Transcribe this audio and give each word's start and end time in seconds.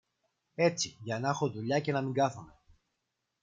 έτσι 0.55 0.97
για 1.03 1.19
να 1.19 1.33
'χω 1.33 1.49
δουλειά 1.49 1.79
και 1.79 1.91
να 1.91 2.01
μην 2.01 2.13
κάθομαι. 2.13 2.59